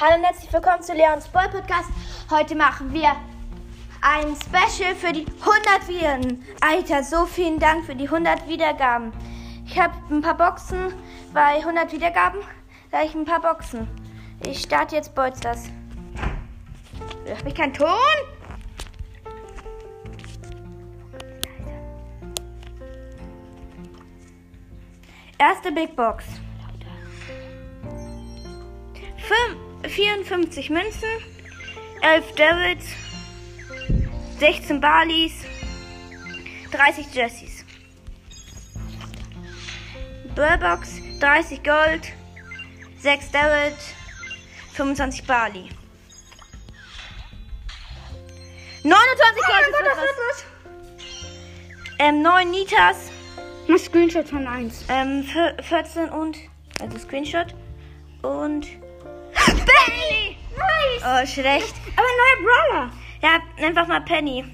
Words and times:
Hallo 0.00 0.16
und 0.16 0.24
herzlich 0.24 0.50
willkommen 0.50 0.82
zu 0.82 0.94
Leons 0.94 1.28
Boy 1.28 1.46
Podcast. 1.50 1.90
Heute 2.30 2.54
machen 2.54 2.90
wir 2.90 3.14
ein 4.00 4.34
Special 4.34 4.94
für 4.94 5.12
die 5.12 5.26
100 5.26 5.88
Wiedergaben. 5.88 6.42
Alter, 6.62 7.04
so 7.04 7.26
vielen 7.26 7.58
Dank 7.58 7.84
für 7.84 7.94
die 7.94 8.06
100 8.06 8.48
Wiedergaben. 8.48 9.12
Ich 9.66 9.78
habe 9.78 9.92
ein 10.08 10.22
paar 10.22 10.38
Boxen 10.38 10.94
bei 11.34 11.56
100 11.58 11.92
Wiedergaben. 11.92 12.40
Da 12.90 13.02
ich 13.02 13.14
ein 13.14 13.26
paar 13.26 13.42
Boxen. 13.42 13.86
Ich 14.42 14.62
starte 14.62 14.96
jetzt 14.96 15.14
Bolsters. 15.14 15.64
Habe 17.28 17.48
ich 17.50 17.54
keinen 17.54 17.74
Ton? 17.74 17.88
Erste 25.36 25.70
Big 25.72 25.94
Box. 25.94 26.24
Fünf, 29.18 29.69
54 29.88 30.70
Münzen, 30.70 31.08
11 32.02 32.34
Devils, 32.34 32.84
16 34.38 34.80
Barleys, 34.80 35.32
30 36.72 37.06
Jessies. 37.14 37.64
Burbox, 40.34 41.00
30 41.20 41.62
Gold, 41.62 42.12
6 42.98 43.30
Devils, 43.32 43.94
25 44.74 45.26
Barley. 45.26 45.68
29 48.82 49.42
Gold. 49.46 49.66
Oh 49.68 49.84
Gott, 49.84 50.04
ist 50.04 50.18
was. 50.28 50.44
Ähm, 51.98 52.22
9 52.22 52.50
Nitas, 52.50 53.10
Mach 53.68 53.78
Screenshot 53.78 54.26
von 54.26 54.46
1. 54.46 54.84
ähm, 54.88 55.22
vier- 55.24 55.54
14 55.62 56.08
und, 56.08 56.38
also 56.80 56.98
Screenshot 56.98 57.54
und 58.22 58.66
Penny! 59.84 60.36
Nice. 60.56 61.02
Oh, 61.04 61.26
schlecht. 61.26 61.74
Aber 61.96 62.06
neuer 62.06 62.44
Brawler. 62.44 62.90
Ja, 63.22 63.66
einfach 63.66 63.86
mal 63.86 64.00
Penny. 64.00 64.44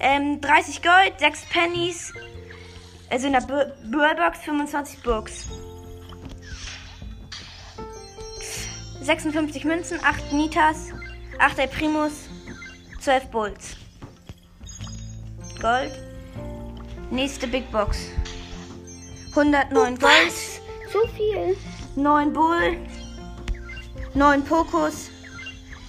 Ähm, 0.00 0.40
30 0.40 0.82
Gold, 0.82 1.18
6 1.18 1.46
Pennies. 1.46 2.12
Also 3.10 3.26
in 3.26 3.34
der 3.34 3.42
Burbox 3.42 4.38
25 4.40 5.02
Books. 5.02 5.46
56 9.02 9.64
Münzen, 9.64 10.00
8 10.02 10.32
Nitas, 10.32 10.90
8 11.38 11.58
El 11.58 11.68
Primus, 11.68 12.28
12 13.00 13.26
Bulls. 13.30 13.76
Gold. 15.60 15.92
Nächste 17.10 17.46
Big 17.46 17.70
Box. 17.70 18.10
109 19.30 19.98
Gold. 19.98 20.32
So 20.92 21.06
viel. 21.16 21.56
9 21.96 22.32
Bull, 22.32 22.76
9 24.14 24.44
Pokus, 24.44 25.10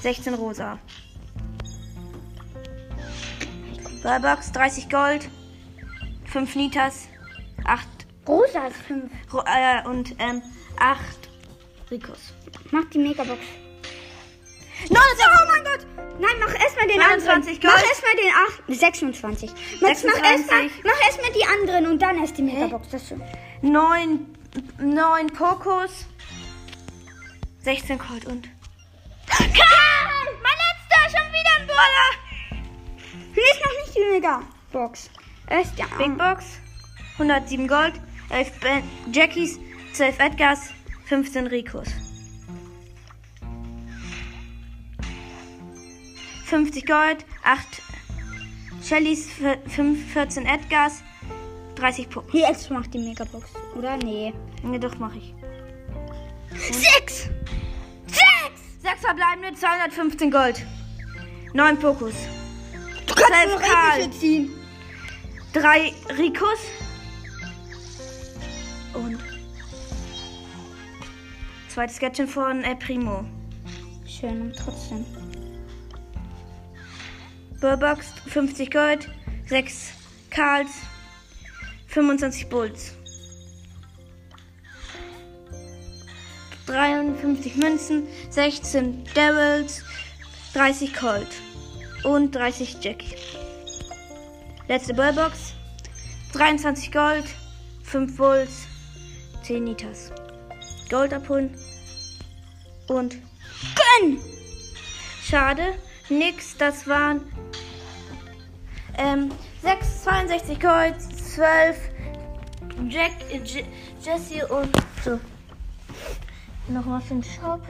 16 0.00 0.34
Rosa. 0.34 0.78
Burbox 4.02 4.52
30 4.52 4.88
Gold, 4.88 5.28
5 6.24 6.56
Nitas, 6.56 7.08
8 7.64 7.86
Rosa 8.26 8.66
ist 8.68 8.76
5. 8.82 9.10
Ro 9.32 9.42
äh, 9.44 9.86
und 9.86 10.14
ähm, 10.18 10.42
8 10.78 10.98
Ricos. 11.90 12.32
Mach 12.70 12.84
die 12.86 12.98
Megabox. 12.98 13.40
29! 14.88 15.26
Oh 15.26 15.46
mein 15.48 15.64
Gott. 15.64 15.86
Nein, 16.18 16.30
mach 16.38 16.54
erstmal 16.62 16.86
den 16.86 16.98
29 16.98 17.28
anderen. 17.28 17.60
Gold. 17.60 17.74
Mach 17.74 17.84
erstmal 17.84 18.16
den 18.16 18.32
8. 18.68 18.80
26. 18.80 19.50
Max, 19.80 20.04
mach 20.04 20.12
26. 20.14 20.24
erstmal 20.24 20.70
mach 20.84 21.06
erstmal 21.06 21.32
die 21.32 21.44
anderen 21.44 21.86
und 21.86 22.00
dann 22.00 22.18
erst 22.18 22.38
die 22.38 22.42
Megabox. 22.42 22.88
Das 22.88 23.08
schon. 23.08 23.22
9, 23.60 24.26
9 24.78 25.26
Pokus, 25.28 26.06
16 27.62 27.98
Gold 27.98 28.24
und. 28.26 28.48
Karl! 29.28 29.46
Mein 30.42 30.58
letzter! 30.64 31.18
Schon 31.18 31.32
wieder 31.32 31.60
ein 31.60 31.66
Brawler! 31.66 32.10
Hier 33.34 33.44
ist 33.44 33.64
noch 33.64 33.72
nicht 33.84 33.96
die 33.96 34.10
Megabox. 34.10 35.10
Erst 35.48 35.78
ja. 35.78 35.86
Big 35.98 36.16
Box, 36.16 36.58
107 37.14 37.68
Gold, 37.68 37.94
11 38.30 38.60
ben 38.60 38.82
Jackies, 39.12 39.58
12 39.92 40.18
Edgars, 40.18 40.70
15 41.06 41.46
Ricos. 41.46 41.88
50 46.46 46.86
Gold, 46.86 47.24
8 47.44 47.82
Shellys, 48.82 49.28
5, 49.66 50.12
14 50.12 50.46
Edgars, 50.46 51.02
30 51.80 52.10
Puppen. 52.10 52.30
Hier 52.30 52.48
jetzt 52.48 52.70
mach 52.70 52.86
die 52.86 52.98
Megabox. 52.98 53.50
Oder? 53.76 53.96
Nee. 53.96 54.34
Ne, 54.62 54.78
doch, 54.78 54.98
mach 54.98 55.14
ich. 55.14 55.34
6. 56.52 57.30
6. 58.06 58.20
6 58.82 59.00
verbleibende, 59.00 59.54
215 59.54 60.30
Gold. 60.30 60.66
9 61.54 61.78
Pokus. 61.78 62.14
Du 63.06 63.14
kannst 63.14 63.54
noch 63.54 63.62
Karl. 63.62 64.10
ziehen. 64.10 64.50
3 65.52 65.92
Ricos. 66.18 66.60
Und. 68.92 69.18
Zweites 71.68 71.98
Gadget 71.98 72.28
von 72.28 72.62
El 72.62 72.76
Primo. 72.76 73.24
Schön 74.06 74.42
und 74.42 74.56
trotzdem. 74.56 75.04
Burbox 77.60 78.12
50 78.26 78.70
Gold, 78.70 79.08
6 79.46 79.92
Karls, 80.30 80.70
25 81.90 82.48
Bulls. 82.48 82.92
53 86.66 87.56
Münzen, 87.56 88.06
16 88.30 89.04
Devils, 89.16 89.82
30 90.54 90.94
Colt 90.94 91.28
und 92.04 92.32
30 92.32 92.76
Jackie. 92.80 93.16
Letzte 94.68 94.94
Burbox 94.94 95.54
23 96.32 96.92
Gold, 96.92 97.24
5 97.82 98.16
Bulls, 98.16 98.66
10 99.42 99.64
Nitas. 99.64 100.12
Gold 100.88 101.12
abholen 101.12 101.56
und 102.86 103.16
Gönn! 103.74 104.18
Schade, 105.24 105.74
nix, 106.08 106.56
das 106.56 106.86
waren 106.86 107.20
ähm, 108.96 109.30
6, 109.62 110.04
62 110.04 110.60
Gold, 110.60 110.94
12 111.34 111.76
Jack, 112.88 113.12
J 113.30 113.64
Jesse 114.02 114.46
und 114.48 114.74
so. 115.04 115.20
Nochmal 116.66 117.00
für 117.00 117.14
den 117.14 117.22
Shop. 117.22 117.60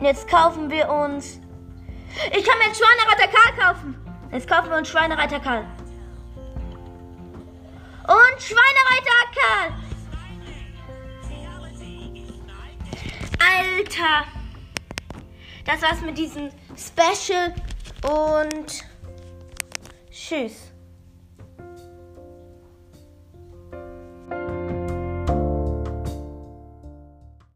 Jetzt 0.00 0.26
kaufen 0.28 0.70
wir 0.70 0.88
uns. 0.88 1.40
Ich 2.36 2.44
kann 2.44 2.58
mir 2.58 2.64
einen 2.64 2.74
Schweinereiter 2.74 3.28
Karl 3.28 3.74
kaufen. 3.74 3.96
Jetzt 4.32 4.48
kaufen 4.48 4.70
wir 4.70 4.78
uns 4.78 4.88
Schweinereiter 4.88 5.40
Karl. 5.40 5.66
Und 8.06 8.42
Schweinereiter 8.42 9.20
Karl. 9.34 9.72
Alter. 13.38 14.24
Das 15.66 15.82
war's 15.82 16.00
mit 16.00 16.16
diesem 16.16 16.50
Special 16.76 17.54
und 18.02 18.84
tschüss. 20.10 20.74